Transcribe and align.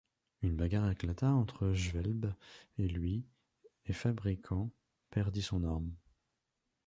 Une 0.41 0.55
bagarre 0.55 0.89
éclata 0.89 1.29
entre 1.29 1.75
Schwelb 1.75 2.25
et 2.79 2.87
lui 2.87 3.23
et 3.85 3.93
Fabrikant 3.93 4.71
perdit 5.11 5.43
son 5.43 5.63
arme. 5.63 5.93